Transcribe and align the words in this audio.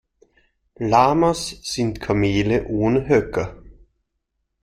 Lamas 0.79 1.59
sind 1.61 1.99
Kamele 2.01 2.65
ohne 2.69 3.07
Höcker. 3.07 3.61